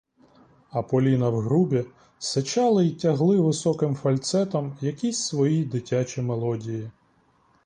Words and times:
А 0.71 0.81
поліна 0.83 1.29
в 1.29 1.35
грубі 1.39 1.85
сичали 2.19 2.85
і 2.87 2.91
тягли 2.91 3.39
високим 3.41 3.95
фальцетом 3.95 4.77
якісь 4.81 5.17
свої 5.17 5.65
дитячі 5.65 6.21
мелодії. 6.21 6.89